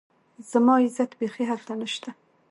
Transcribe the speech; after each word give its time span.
زما 0.51 0.75
عزت 0.77 1.11
بيخي 1.19 1.43
هلته 1.49 1.73
نشته 1.81 2.11